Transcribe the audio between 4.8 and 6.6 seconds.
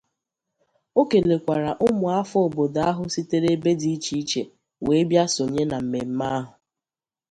wee bịa sonye na mmemme ahụ